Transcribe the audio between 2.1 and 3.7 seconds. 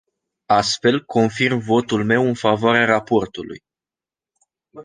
în favoarea raportului.